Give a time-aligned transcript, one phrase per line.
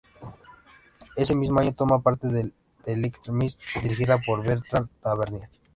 [1.15, 2.51] Ese mismo año toma parte en
[2.85, 5.47] "The Electric Mist", dirigida por Bertrand Tavernier.